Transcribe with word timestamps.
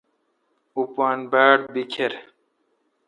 اوں 0.73 0.85
پان 0.95 1.17
باڑ 1.31 1.57
بیکر 1.73 2.11